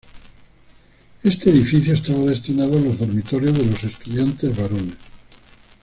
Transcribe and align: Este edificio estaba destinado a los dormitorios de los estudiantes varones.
Este 1.21 1.51
edificio 1.51 1.93
estaba 1.93 2.21
destinado 2.25 2.75
a 2.75 2.81
los 2.81 2.97
dormitorios 2.97 3.55
de 3.55 3.65
los 3.67 3.83
estudiantes 3.83 4.57
varones. 4.57 4.97